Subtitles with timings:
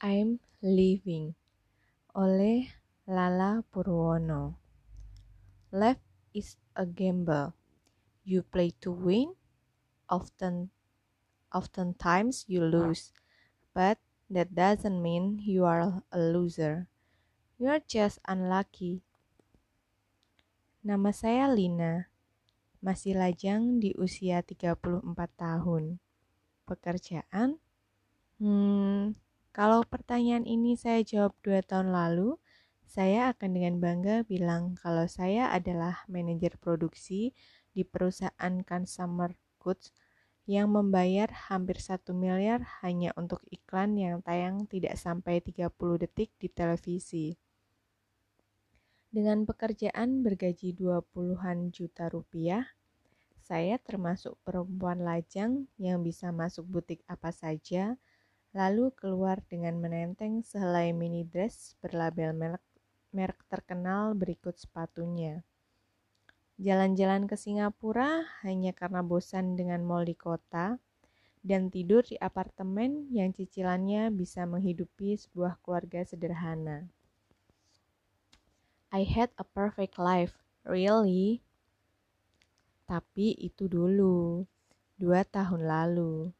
[0.00, 1.36] I'm Leaving
[2.16, 2.72] oleh
[3.04, 4.56] Lala Purwono.
[5.76, 6.00] Life
[6.32, 7.52] is a gamble.
[8.24, 9.36] You play to win.
[10.08, 10.72] Often,
[11.52, 13.12] oftentimes you lose,
[13.76, 14.00] but
[14.32, 16.88] that doesn't mean you are a loser.
[17.60, 19.04] You are just unlucky.
[20.80, 22.08] Nama saya Lina,
[22.80, 24.80] masih lajang di usia 34
[25.36, 26.00] tahun.
[26.64, 27.60] Pekerjaan?
[28.40, 29.12] Hmm,
[29.50, 32.38] kalau pertanyaan ini saya jawab dua tahun lalu,
[32.90, 37.30] saya akan dengan bangga bilang kalau saya adalah manajer produksi
[37.70, 39.94] di perusahaan consumer goods
[40.50, 45.70] yang membayar hampir satu miliar hanya untuk iklan yang tayang tidak sampai 30
[46.02, 47.38] detik di televisi.
[49.10, 52.66] Dengan pekerjaan bergaji 20-an juta rupiah,
[53.42, 57.98] saya termasuk perempuan lajang yang bisa masuk butik apa saja,
[58.50, 62.64] lalu keluar dengan menenteng sehelai mini dress berlabel merek
[63.10, 65.42] merek terkenal berikut sepatunya.
[66.60, 70.76] Jalan-jalan ke Singapura hanya karena bosan dengan mall di kota
[71.40, 76.84] dan tidur di apartemen yang cicilannya bisa menghidupi sebuah keluarga sederhana.
[78.92, 80.34] I had a perfect life,
[80.66, 81.40] really.
[82.84, 84.44] Tapi itu dulu,
[84.98, 86.34] dua tahun lalu.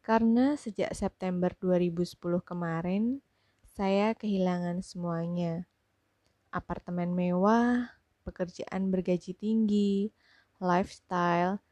[0.00, 3.20] Karena sejak September 2010 kemarin,
[3.76, 5.70] saya kehilangan semuanya
[6.50, 7.94] apartemen mewah,
[8.26, 10.10] pekerjaan bergaji tinggi,
[10.58, 11.62] lifestyle,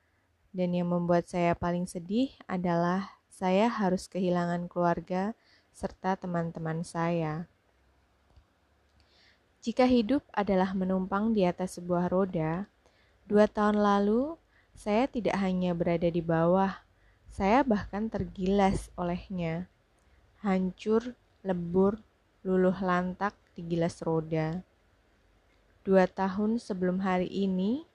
[0.54, 5.34] dan yang membuat saya paling sedih adalah saya harus kehilangan keluarga
[5.74, 7.46] serta teman-teman saya.
[9.62, 12.70] Jika hidup adalah menumpang di atas sebuah roda,
[13.26, 14.38] dua tahun lalu
[14.78, 16.78] saya tidak hanya berada di bawah,
[17.32, 19.68] saya bahkan tergilas olehnya.
[20.40, 22.00] Hancur, lebur,
[22.46, 24.62] luluh lantak di gilas roda.
[25.82, 27.88] Dua tahun sebelum hari ini,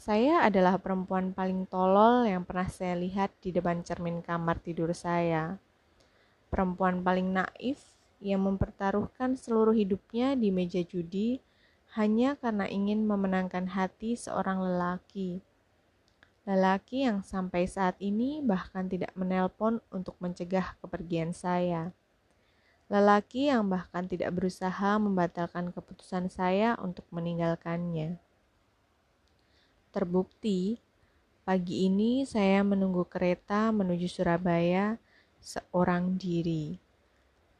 [0.00, 5.60] saya adalah perempuan paling tolol yang pernah saya lihat di depan cermin kamar tidur saya.
[6.48, 7.84] Perempuan paling naif
[8.20, 11.40] yang mempertaruhkan seluruh hidupnya di meja judi
[11.98, 15.42] hanya karena ingin memenangkan hati seorang lelaki.
[16.50, 21.94] Lelaki yang sampai saat ini bahkan tidak menelpon untuk mencegah kepergian saya.
[22.90, 28.18] Lelaki yang bahkan tidak berusaha membatalkan keputusan saya untuk meninggalkannya.
[29.94, 30.82] Terbukti,
[31.46, 34.98] pagi ini saya menunggu kereta menuju Surabaya
[35.38, 36.82] seorang diri.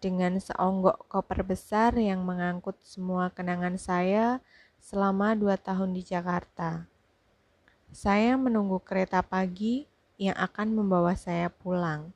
[0.03, 4.43] Dengan seonggok koper besar yang mengangkut semua kenangan saya
[4.83, 6.90] selama dua tahun di Jakarta.
[7.91, 12.15] Saya menunggu kereta pagi yang akan membawa saya pulang.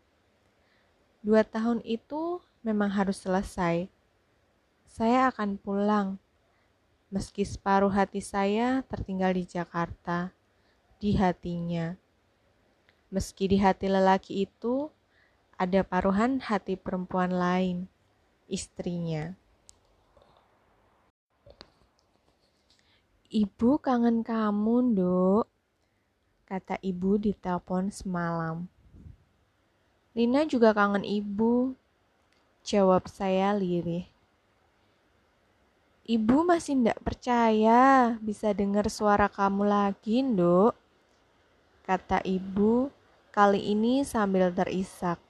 [1.19, 3.91] Dua tahun itu memang harus selesai.
[4.87, 6.23] Saya akan pulang,
[7.11, 10.31] meski separuh hati saya tertinggal di Jakarta,
[11.03, 11.99] di hatinya.
[13.11, 14.95] Meski di hati lelaki itu
[15.59, 17.91] ada paruhan hati perempuan lain,
[18.47, 19.35] istrinya.
[23.35, 25.54] Ibu kangen kamu, Dok,
[26.45, 28.69] kata ibu di telepon semalam.
[30.15, 31.75] Lina juga kangen ibu,
[32.65, 34.09] Jawab saya lirih.
[36.09, 40.73] Ibu masih tidak percaya bisa dengar suara kamu lagi, Nduk.
[41.85, 42.89] Kata ibu
[43.37, 45.21] kali ini sambil terisak.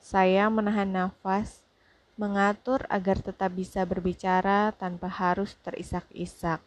[0.00, 1.60] Saya menahan nafas,
[2.16, 6.64] mengatur agar tetap bisa berbicara tanpa harus terisak-isak.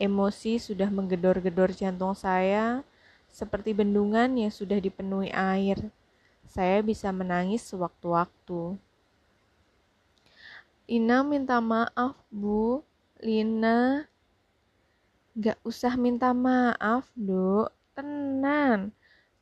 [0.00, 2.80] Emosi sudah menggedor-gedor jantung saya,
[3.28, 5.92] seperti bendungan yang sudah dipenuhi air
[6.50, 8.74] saya bisa menangis sewaktu-waktu.
[10.90, 12.82] Lina minta maaf, Bu.
[13.22, 14.10] Lina.
[15.38, 17.70] Gak usah minta maaf, Dok.
[17.94, 18.90] Tenang.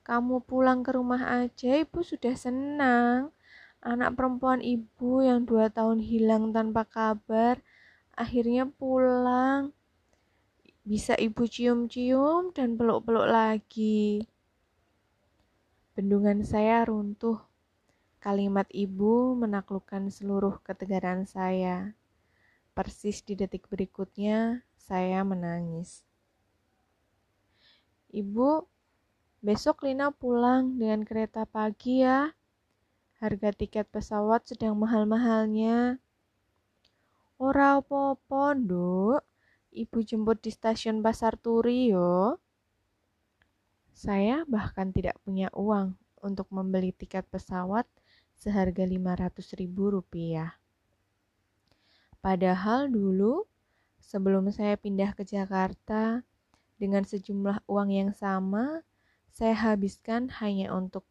[0.05, 3.33] Kamu pulang ke rumah aja, Ibu sudah senang.
[3.81, 7.65] Anak perempuan Ibu yang dua tahun hilang tanpa kabar,
[8.13, 9.73] akhirnya pulang.
[10.89, 14.25] Bisa Ibu cium-cium dan peluk-peluk lagi.
[15.93, 17.45] Bendungan saya runtuh.
[18.25, 21.93] Kalimat ibu menaklukkan seluruh ketegaran saya.
[22.73, 26.09] Persis di detik berikutnya, saya menangis.
[28.09, 28.65] Ibu,
[29.45, 32.33] besok Lina pulang dengan kereta pagi ya.
[33.21, 36.01] Harga tiket pesawat sedang mahal-mahalnya.
[37.37, 38.57] Ora apa-apa.
[39.79, 42.35] Ibu jemput di stasiun Pasar Turi yo.
[43.95, 47.87] Saya bahkan tidak punya uang untuk membeli tiket pesawat
[48.35, 50.59] seharga 500 ribu rupiah.
[52.19, 53.47] Padahal dulu,
[54.03, 56.27] sebelum saya pindah ke Jakarta,
[56.75, 58.83] dengan sejumlah uang yang sama,
[59.31, 61.07] saya habiskan hanya untuk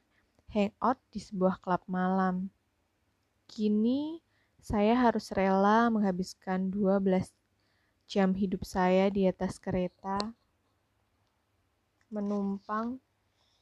[0.51, 2.51] hangout di sebuah klub malam.
[3.47, 4.19] Kini,
[4.59, 7.31] saya harus rela menghabiskan 12
[8.07, 10.31] jam hidup saya di atas kereta,
[12.07, 13.03] menumpang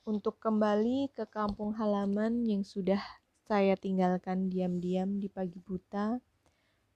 [0.05, 3.01] untuk kembali ke kampung halaman yang sudah
[3.49, 6.21] saya tinggalkan diam-diam di pagi buta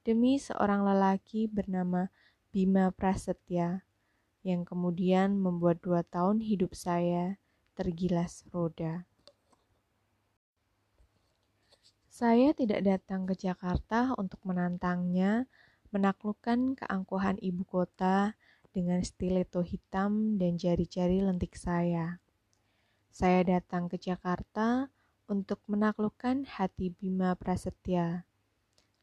[0.05, 2.13] demi seorang lelaki bernama
[2.53, 3.81] Bima Prasetya
[4.45, 7.41] yang kemudian membuat dua tahun hidup saya
[7.73, 9.09] tergilas roda.
[12.09, 15.49] Saya tidak datang ke Jakarta untuk menantangnya
[15.89, 18.33] menaklukkan keangkuhan ibu kota
[18.69, 22.21] dengan stiletto hitam dan jari-jari lentik saya.
[23.09, 24.89] Saya datang ke Jakarta
[25.25, 28.29] untuk menaklukkan hati Bima Prasetya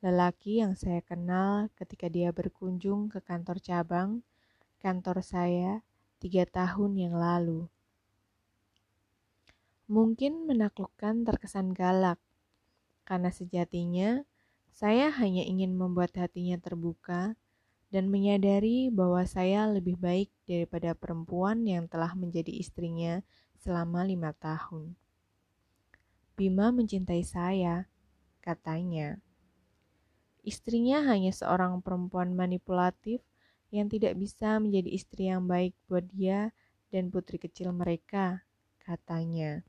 [0.04, 4.20] lelaki yang saya kenal ketika dia berkunjung ke kantor cabang,
[4.78, 5.80] kantor saya
[6.20, 7.66] tiga tahun yang lalu.
[9.90, 12.18] Mungkin menaklukkan terkesan galak,
[13.06, 14.26] karena sejatinya
[14.76, 17.32] saya hanya ingin membuat hatinya terbuka
[17.88, 23.24] dan menyadari bahwa saya lebih baik daripada perempuan yang telah menjadi istrinya
[23.56, 24.92] selama lima tahun.
[26.36, 27.88] Bima mencintai saya,
[28.44, 29.16] katanya.
[30.44, 33.24] Istrinya hanya seorang perempuan manipulatif
[33.72, 36.52] yang tidak bisa menjadi istri yang baik buat dia
[36.92, 38.44] dan putri kecil mereka,
[38.84, 39.64] katanya.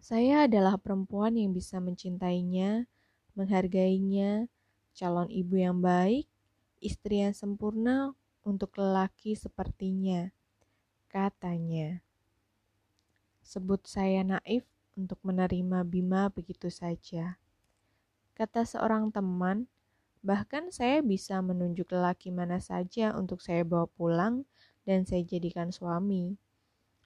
[0.00, 2.88] Saya adalah perempuan yang bisa mencintainya,
[3.38, 4.46] menghargainya,
[4.92, 6.28] calon ibu yang baik,
[6.82, 8.12] istri yang sempurna
[8.42, 10.34] untuk lelaki sepertinya,
[11.08, 12.02] katanya.
[13.42, 14.66] Sebut saya naif
[14.98, 17.40] untuk menerima Bima begitu saja.
[18.32, 19.68] Kata seorang teman,
[20.24, 24.46] bahkan saya bisa menunjuk lelaki mana saja untuk saya bawa pulang
[24.86, 26.38] dan saya jadikan suami.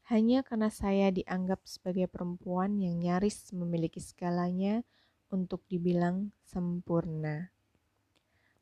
[0.06, 4.86] Hanya karena saya dianggap sebagai perempuan yang nyaris memiliki segalanya
[5.32, 7.50] untuk dibilang sempurna.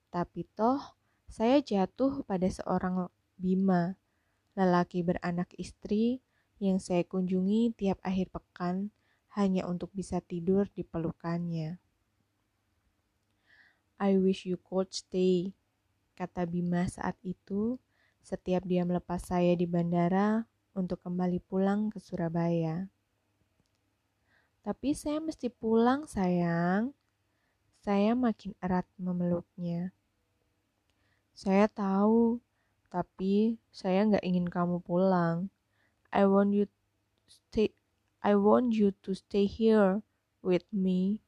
[0.08, 0.80] Tapi toh,
[1.26, 3.98] saya jatuh pada seorang Bima,
[4.54, 6.22] lelaki beranak istri
[6.62, 8.94] yang saya kunjungi tiap akhir pekan
[9.34, 11.82] hanya untuk bisa tidur di pelukannya.
[13.98, 15.50] I wish you could stay,
[16.14, 17.82] kata Bima saat itu
[18.22, 22.93] setiap dia melepas saya di bandara untuk kembali pulang ke Surabaya.
[24.64, 26.96] Tapi saya mesti pulang, sayang.
[27.84, 29.92] Saya makin erat memeluknya.
[31.36, 32.40] Saya tahu,
[32.88, 35.52] tapi saya nggak ingin kamu pulang.
[36.08, 36.64] I want you
[37.28, 37.76] stay.
[38.24, 40.00] I want you to stay here
[40.40, 41.20] with me.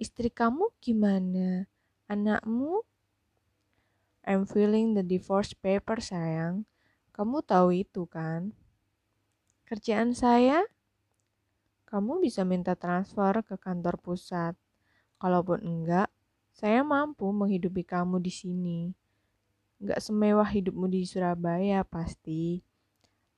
[0.00, 1.68] Istri kamu gimana?
[2.08, 2.80] Anakmu?
[4.24, 6.64] I'm feeling the divorce paper, sayang.
[7.12, 8.56] Kamu tahu itu kan?
[9.68, 10.64] Kerjaan saya?
[11.94, 14.58] Kamu bisa minta transfer ke kantor pusat.
[15.22, 16.10] Kalaupun enggak,
[16.50, 18.80] saya mampu menghidupi kamu di sini.
[19.78, 22.66] Enggak semewah hidupmu di Surabaya pasti.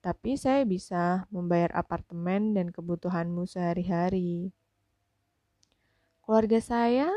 [0.01, 4.57] Tapi saya bisa membayar apartemen dan kebutuhanmu sehari-hari.
[6.25, 7.13] Keluarga saya,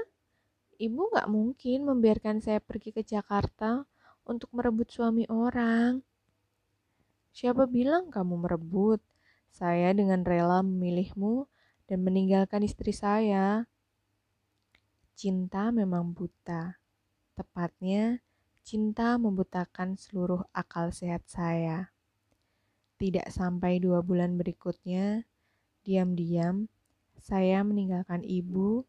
[0.75, 3.87] ibu gak mungkin membiarkan saya pergi ke Jakarta
[4.27, 6.03] untuk merebut suami orang.
[7.31, 8.99] Siapa bilang kamu merebut?
[9.49, 11.49] Saya dengan rela memilihmu
[11.89, 13.67] dan meninggalkan istri saya.
[15.17, 16.79] Cinta memang buta.
[17.35, 18.23] Tepatnya,
[18.63, 21.91] cinta membutakan seluruh akal sehat saya.
[22.99, 25.23] Tidak sampai dua bulan berikutnya,
[25.83, 26.67] diam-diam
[27.19, 28.87] saya meninggalkan ibu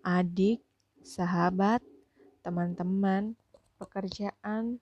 [0.00, 0.64] adik,
[1.04, 1.84] sahabat,
[2.40, 3.36] teman-teman,
[3.76, 4.80] pekerjaan,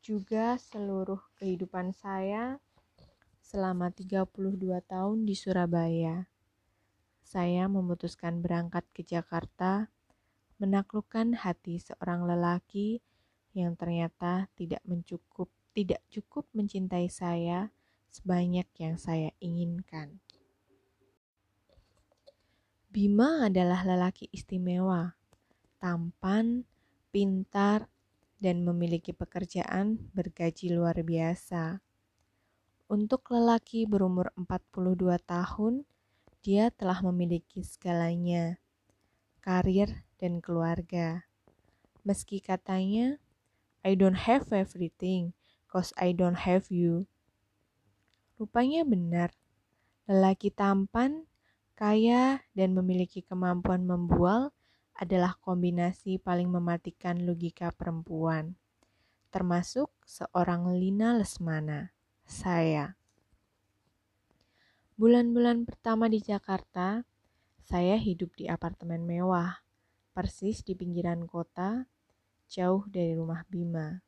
[0.00, 2.56] juga seluruh kehidupan saya
[3.50, 4.30] selama 32
[4.86, 6.30] tahun di Surabaya.
[7.26, 9.90] Saya memutuskan berangkat ke Jakarta,
[10.62, 13.02] menaklukkan hati seorang lelaki
[13.50, 17.74] yang ternyata tidak mencukup, tidak cukup mencintai saya
[18.06, 20.22] sebanyak yang saya inginkan.
[22.86, 25.18] Bima adalah lelaki istimewa,
[25.82, 26.66] tampan,
[27.10, 27.90] pintar,
[28.38, 31.89] dan memiliki pekerjaan bergaji luar biasa.
[32.90, 35.86] Untuk lelaki berumur 42 tahun,
[36.42, 38.58] dia telah memiliki segalanya,
[39.38, 41.22] karir dan keluarga.
[42.02, 43.22] Meski katanya,
[43.86, 45.38] I don't have everything,
[45.70, 47.06] cause I don't have you.
[48.42, 49.38] Rupanya benar,
[50.10, 51.30] lelaki tampan,
[51.78, 54.50] kaya, dan memiliki kemampuan membual
[54.98, 58.58] adalah kombinasi paling mematikan logika perempuan,
[59.30, 61.94] termasuk seorang Lina Lesmana,
[62.30, 62.94] saya.
[64.94, 67.02] Bulan-bulan pertama di Jakarta,
[67.66, 69.58] saya hidup di apartemen mewah,
[70.14, 71.90] persis di pinggiran kota,
[72.46, 73.98] jauh dari rumah Bima.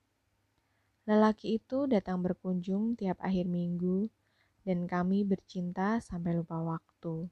[1.02, 4.06] Lelaki itu datang berkunjung tiap akhir minggu,
[4.62, 7.26] dan kami bercinta sampai lupa waktu.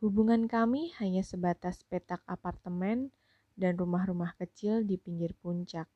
[0.00, 3.12] Hubungan kami hanya sebatas petak apartemen
[3.52, 5.92] dan rumah-rumah kecil di pinggir puncak.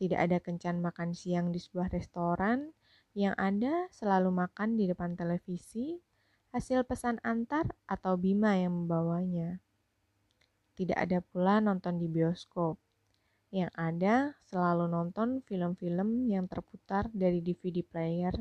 [0.00, 2.72] Tidak ada kencan makan siang di sebuah restoran,
[3.14, 6.02] yang ada selalu makan di depan televisi,
[6.50, 9.62] hasil pesan antar atau Bima yang membawanya.
[10.74, 12.74] Tidak ada pula nonton di bioskop.
[13.54, 14.14] Yang ada
[14.50, 18.34] selalu nonton film-film yang terputar dari DVD player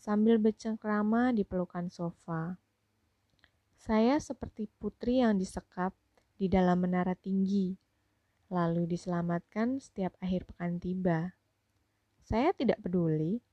[0.00, 2.56] sambil bercengkrama di pelukan sofa.
[3.76, 5.92] Saya seperti putri yang disekap
[6.40, 7.76] di dalam menara tinggi,
[8.48, 11.36] lalu diselamatkan setiap akhir pekan tiba.
[12.24, 13.44] Saya tidak peduli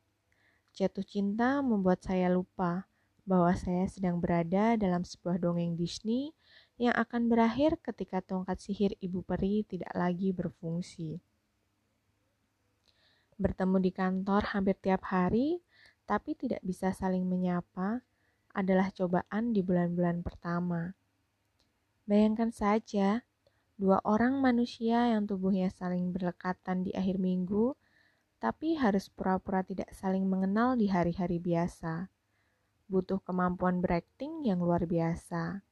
[0.76, 2.84] Jatuh cinta membuat saya lupa
[3.24, 6.36] bahwa saya sedang berada dalam sebuah dongeng Disney
[6.76, 11.24] yang akan berakhir ketika tongkat sihir ibu peri tidak lagi berfungsi.
[13.40, 15.64] Bertemu di kantor hampir tiap hari,
[16.04, 18.04] tapi tidak bisa saling menyapa,
[18.52, 20.92] adalah cobaan di bulan-bulan pertama.
[22.04, 23.24] Bayangkan saja,
[23.80, 27.80] dua orang manusia yang tubuhnya saling berdekatan di akhir minggu
[28.46, 32.14] tapi harus pura-pura tidak saling mengenal di hari-hari biasa.
[32.86, 35.66] Butuh kemampuan berakting yang luar biasa.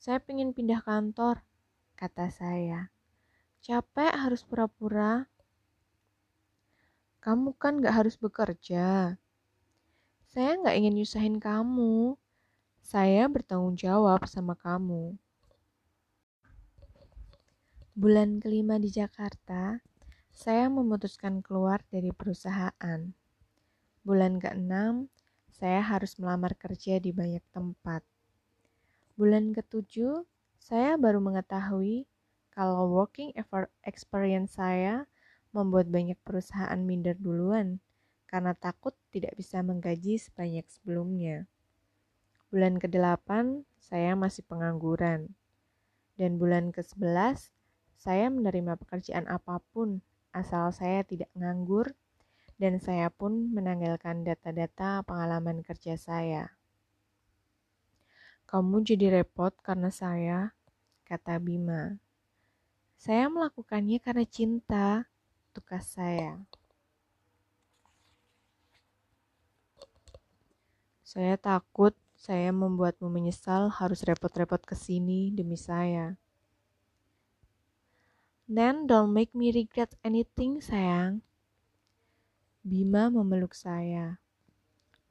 [0.00, 1.44] Saya ingin pindah kantor,
[1.92, 2.88] kata saya.
[3.60, 5.28] Capek harus pura-pura.
[7.20, 9.20] Kamu kan gak harus bekerja.
[10.24, 12.16] Saya gak ingin nyusahin kamu.
[12.80, 15.20] Saya bertanggung jawab sama kamu.
[17.92, 19.84] Bulan kelima di Jakarta,
[20.38, 23.00] saya memutuskan keluar dari perusahaan.
[24.06, 25.10] Bulan ke-6,
[25.50, 28.06] saya harus melamar kerja di banyak tempat.
[29.18, 30.22] Bulan ke-7,
[30.62, 32.06] saya baru mengetahui
[32.54, 33.34] kalau working
[33.82, 35.10] experience saya
[35.50, 37.82] membuat banyak perusahaan minder duluan
[38.30, 41.50] karena takut tidak bisa menggaji sebanyak sebelumnya.
[42.54, 45.34] Bulan ke-8, saya masih pengangguran.
[46.14, 47.50] Dan bulan ke-11,
[47.98, 49.98] saya menerima pekerjaan apa pun
[50.38, 51.90] asal saya tidak nganggur
[52.58, 56.54] dan saya pun menanggalkan data-data pengalaman kerja saya.
[58.46, 60.56] Kamu jadi repot karena saya,
[61.04, 62.00] kata Bima.
[62.98, 65.06] Saya melakukannya karena cinta,
[65.54, 66.40] tukas saya.
[71.06, 76.18] Saya takut saya membuatmu menyesal harus repot-repot ke sini demi saya.
[78.48, 81.20] Then don't make me regret anything, sayang.
[82.64, 84.24] Bima memeluk saya.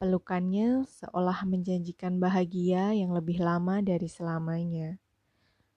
[0.02, 4.98] Pelukannya seolah menjanjikan bahagia yang lebih lama dari selamanya.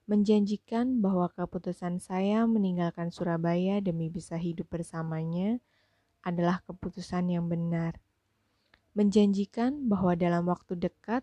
[0.10, 5.62] Menjanjikan bahwa keputusan saya meninggalkan Surabaya demi bisa hidup bersamanya
[6.26, 8.02] adalah keputusan yang benar.
[8.98, 11.22] Menjanjikan bahwa dalam waktu dekat,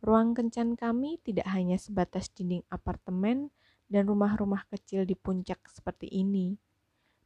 [0.00, 3.52] ruang kencan kami tidak hanya sebatas dinding apartemen,
[3.86, 6.58] dan rumah-rumah kecil di puncak seperti ini,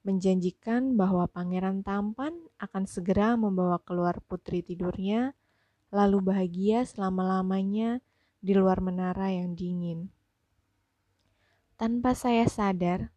[0.05, 5.37] menjanjikan bahwa Pangeran Tampan akan segera membawa keluar putri tidurnya,
[5.93, 8.01] lalu bahagia selama-lamanya
[8.41, 10.09] di luar menara yang dingin.
[11.77, 13.13] Tanpa saya sadar,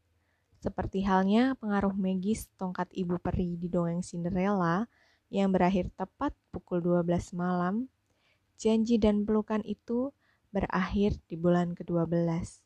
[0.63, 4.87] seperti halnya pengaruh magis tongkat ibu peri di dongeng Cinderella
[5.27, 7.91] yang berakhir tepat pukul 12 malam,
[8.55, 10.15] janji dan pelukan itu
[10.55, 12.63] berakhir di bulan ke-12.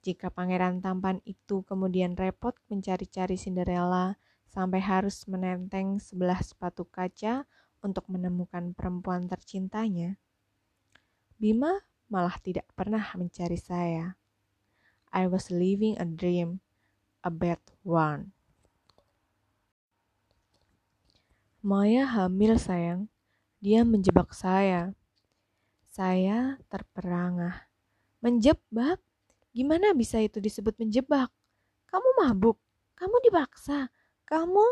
[0.00, 4.16] Jika pangeran tampan itu kemudian repot mencari-cari Cinderella
[4.48, 7.44] sampai harus menenteng sebelah sepatu kaca
[7.84, 10.16] untuk menemukan perempuan tercintanya,
[11.40, 11.80] Bima
[12.12, 14.20] malah tidak pernah mencari saya.
[15.08, 16.60] I was living a dream,
[17.24, 18.36] a bad one.
[21.64, 23.08] Maya hamil sayang,
[23.60, 24.96] dia menjebak saya.
[25.88, 27.68] Saya terperangah.
[28.24, 29.00] Menjebak?
[29.50, 31.30] Gimana bisa itu disebut menjebak?
[31.90, 32.56] Kamu mabuk,
[32.94, 33.90] kamu dipaksa,
[34.22, 34.62] kamu...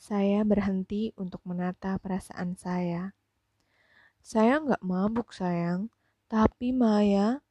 [0.00, 3.12] Saya berhenti untuk menata perasaan saya.
[4.22, 5.90] Saya nggak mabuk sayang,
[6.30, 7.42] tapi Maya...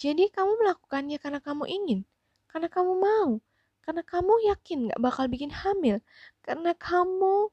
[0.00, 2.00] Jadi kamu melakukannya karena kamu ingin,
[2.48, 3.36] karena kamu mau,
[3.84, 6.00] karena kamu yakin gak bakal bikin hamil,
[6.40, 7.52] karena kamu...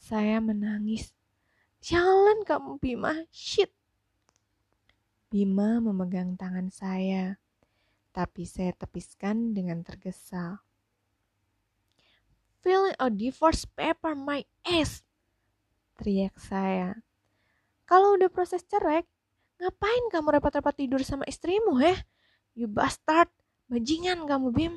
[0.00, 1.12] Saya menangis.
[1.84, 3.68] Jalan kamu Bima, shit.
[5.32, 7.40] Bima memegang tangan saya,
[8.12, 10.60] tapi saya tepiskan dengan tergesa.
[12.60, 15.00] Filling a divorce paper my ass,
[15.96, 17.00] teriak saya.
[17.88, 19.08] Kalau udah proses cerai,
[19.56, 21.96] ngapain kamu repot-repot tidur sama istrimu, heh?
[22.52, 23.32] You bastard,
[23.72, 24.74] bajingan kamu, Bim.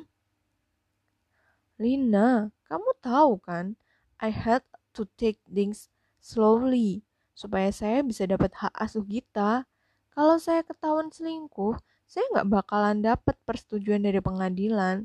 [1.76, 3.76] Lina, kamu tahu kan,
[4.16, 4.64] I had
[4.96, 7.04] to take things slowly
[7.36, 9.68] supaya saya bisa dapat hak asuh Gita.
[10.16, 11.76] Kalau saya ketahuan selingkuh,
[12.08, 15.04] saya nggak bakalan dapat persetujuan dari pengadilan.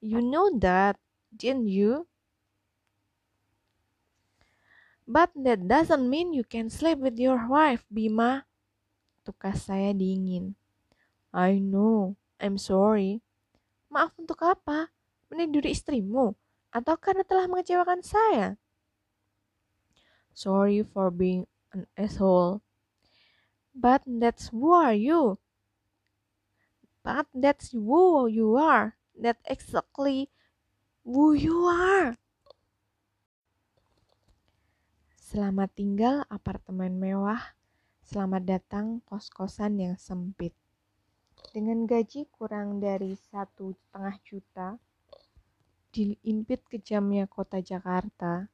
[0.00, 0.96] You know that,
[1.28, 2.08] didn't you?
[5.04, 8.48] But that doesn't mean you can sleep with your wife, Bima.
[9.28, 10.56] Tukas saya dingin.
[11.28, 13.20] I know, I'm sorry.
[13.92, 14.88] Maaf untuk apa?
[15.28, 16.32] Meniduri istrimu?
[16.72, 18.56] Atau karena telah mengecewakan saya?
[20.32, 21.44] Sorry for being
[21.76, 22.64] an asshole.
[23.78, 25.38] But that's who are you.
[27.06, 28.98] But that's who you are.
[29.14, 30.34] That exactly
[31.06, 32.18] who you are.
[35.14, 37.54] Selamat tinggal apartemen mewah.
[38.02, 40.58] Selamat datang kos-kosan yang sempit.
[41.54, 44.68] Dengan gaji kurang dari satu setengah juta,
[45.94, 48.50] diimpit kejamnya kota Jakarta,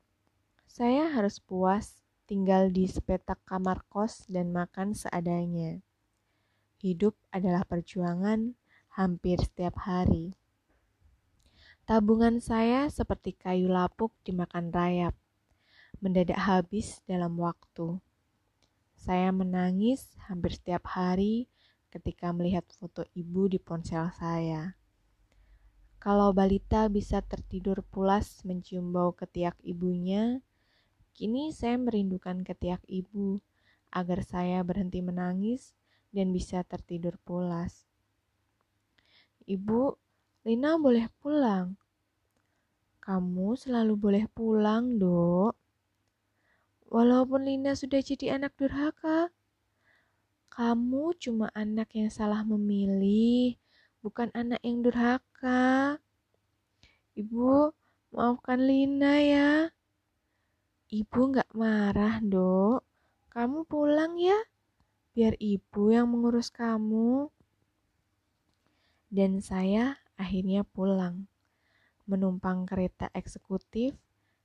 [0.69, 5.81] saya harus puas tinggal di sepetak kamar kos dan makan seadanya.
[6.81, 8.57] Hidup adalah perjuangan
[8.97, 10.37] hampir setiap hari.
[11.85, 15.13] Tabungan saya seperti kayu lapuk dimakan rayap,
[16.01, 18.01] mendadak habis dalam waktu.
[18.97, 21.53] Saya menangis hampir setiap hari
[21.93, 24.81] ketika melihat foto ibu di ponsel saya.
[26.01, 30.41] Kalau balita bisa tertidur pulas mencium bau ketiak ibunya,
[31.15, 33.39] Kini saya merindukan ketiak ibu
[33.95, 35.79] agar saya berhenti menangis
[36.11, 37.87] dan bisa tertidur pulas.
[39.47, 39.95] Ibu,
[40.43, 41.79] Lina boleh pulang.
[42.99, 45.55] Kamu selalu boleh pulang, Dok.
[46.91, 49.31] Walaupun Lina sudah jadi anak durhaka,
[50.51, 53.55] kamu cuma anak yang salah memilih,
[54.03, 56.03] bukan anak yang durhaka.
[57.15, 57.71] Ibu,
[58.11, 59.51] maafkan Lina ya.
[60.95, 62.87] Ibu nggak marah, dok.
[63.35, 64.39] Kamu pulang ya,
[65.11, 67.35] biar ibu yang mengurus kamu.
[69.11, 71.27] Dan saya akhirnya pulang,
[72.07, 73.99] menumpang kereta eksekutif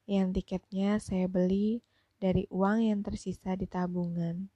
[0.09, 1.85] yang tiketnya saya beli
[2.17, 4.49] dari uang yang tersisa di tabungan.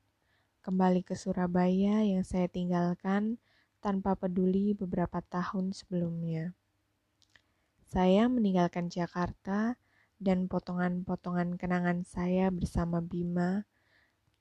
[0.66, 3.38] Kembali ke Surabaya yang saya tinggalkan
[3.86, 6.58] tanpa peduli beberapa tahun sebelumnya.
[7.86, 9.78] Saya meninggalkan Jakarta
[10.24, 13.68] dan potongan-potongan kenangan saya bersama Bima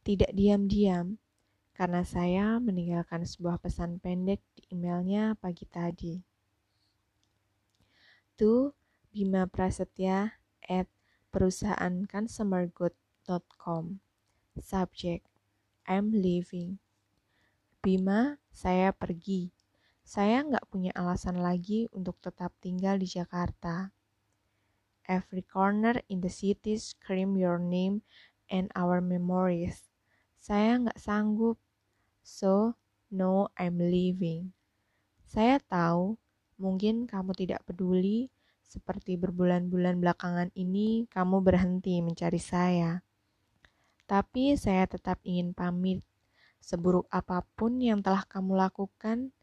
[0.07, 1.19] tidak diam-diam
[1.75, 6.23] karena saya meninggalkan sebuah pesan pendek di emailnya pagi tadi.
[8.39, 8.71] To
[9.11, 10.39] Bima Prasetya
[10.71, 10.87] at
[11.35, 13.99] perusahaanconsumergood.com
[14.63, 15.27] Subject
[15.89, 16.79] I'm leaving.
[17.83, 19.51] Bima, saya pergi.
[20.05, 23.91] Saya nggak punya alasan lagi untuk tetap tinggal di Jakarta.
[25.11, 28.07] Every corner in the city scream your name
[28.47, 29.91] and our memories.
[30.39, 31.59] Saya nggak sanggup,
[32.23, 32.79] so
[33.11, 34.55] no I'm leaving.
[35.27, 36.21] Saya tahu
[36.61, 38.31] mungkin kamu tidak peduli
[38.63, 43.03] seperti berbulan-bulan belakangan ini kamu berhenti mencari saya.
[44.07, 46.01] Tapi saya tetap ingin pamit.
[46.63, 49.35] Seburuk apa pun yang telah kamu lakukan,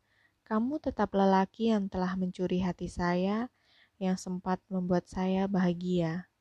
[0.47, 3.51] kamu tetap lelaki yang telah mencuri hati saya
[3.99, 6.31] yang sempat membuat saya bahagia.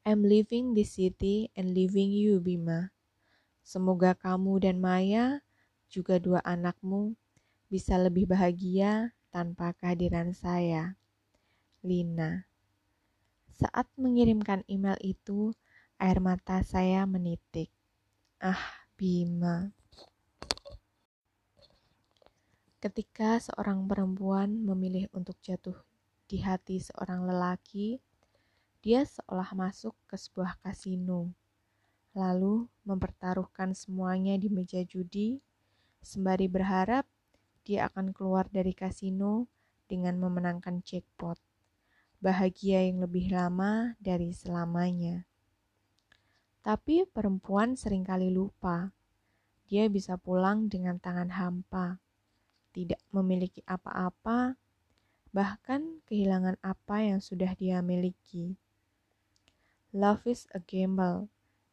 [0.00, 2.88] I'm leaving this city and leaving you, Bima.
[3.60, 5.44] Semoga kamu dan Maya,
[5.92, 7.12] juga dua anakmu,
[7.68, 10.96] bisa lebih bahagia tanpa kehadiran saya.
[11.84, 12.48] Lina.
[13.60, 15.52] Saat mengirimkan email itu,
[16.00, 17.68] air mata saya menitik.
[18.40, 19.68] Ah, Bima.
[22.80, 25.76] Ketika seorang perempuan memilih untuk jatuh
[26.30, 27.98] di hati seorang lelaki,
[28.86, 31.34] dia seolah masuk ke sebuah kasino,
[32.14, 35.42] lalu mempertaruhkan semuanya di meja judi,
[35.98, 37.02] sembari berharap
[37.66, 39.50] dia akan keluar dari kasino
[39.90, 41.42] dengan memenangkan jackpot,
[42.22, 45.26] bahagia yang lebih lama dari selamanya.
[46.62, 48.94] Tapi perempuan sering kali lupa,
[49.66, 51.98] dia bisa pulang dengan tangan hampa,
[52.70, 54.54] tidak memiliki apa-apa
[55.30, 58.58] bahkan kehilangan apa yang sudah dia miliki.
[59.90, 61.30] Love is a gamble,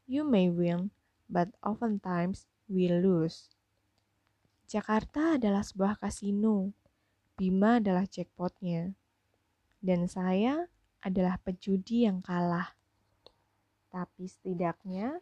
[0.07, 0.95] You may win,
[1.27, 3.51] but oftentimes we lose.
[4.67, 6.71] Jakarta adalah sebuah kasino.
[7.35, 8.95] Bima adalah jackpotnya.
[9.83, 10.71] Dan saya
[11.03, 12.73] adalah pejudi yang kalah.
[13.91, 15.21] Tapi setidaknya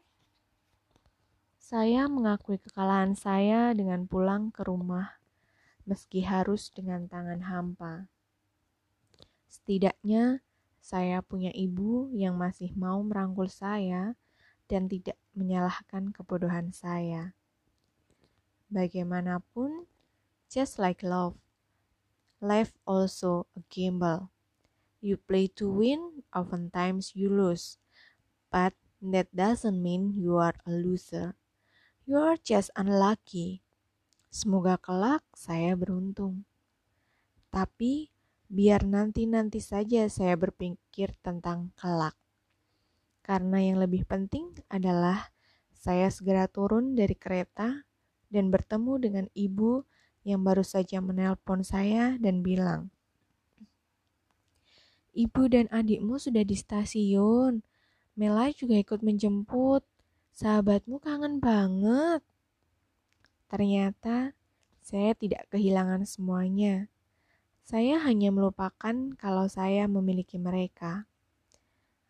[1.58, 5.18] saya mengakui kekalahan saya dengan pulang ke rumah
[5.86, 8.10] meski harus dengan tangan hampa.
[9.56, 10.44] Setidaknya
[10.84, 14.20] saya punya ibu yang masih mau merangkul saya
[14.68, 17.32] dan tidak menyalahkan kebodohan saya.
[18.68, 19.88] Bagaimanapun,
[20.52, 21.40] just like love,
[22.44, 24.28] life also a gamble.
[25.00, 27.80] You play to win, oftentimes you lose,
[28.52, 31.40] but that doesn't mean you are a loser.
[32.04, 33.64] You are just unlucky.
[34.28, 36.44] Semoga kelak saya beruntung.
[37.54, 38.15] Tapi
[38.56, 42.16] biar nanti-nanti saja saya berpikir tentang kelak.
[43.20, 45.36] Karena yang lebih penting adalah
[45.76, 47.84] saya segera turun dari kereta
[48.32, 49.84] dan bertemu dengan ibu
[50.24, 52.96] yang baru saja menelpon saya dan bilang,
[55.16, 57.64] Ibu dan adikmu sudah di stasiun.
[58.20, 59.88] Melai juga ikut menjemput.
[60.36, 62.20] Sahabatmu kangen banget.
[63.48, 64.36] Ternyata
[64.84, 66.92] saya tidak kehilangan semuanya.
[67.66, 71.10] Saya hanya melupakan kalau saya memiliki mereka.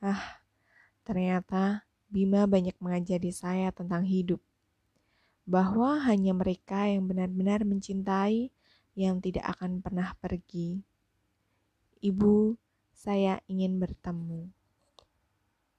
[0.03, 0.43] Ah,
[1.07, 4.43] ternyata Bima banyak mengajari saya tentang hidup.
[5.47, 8.51] Bahwa hanya mereka yang benar-benar mencintai
[8.99, 10.83] yang tidak akan pernah pergi.
[12.03, 12.59] Ibu,
[12.91, 14.54] saya ingin bertemu.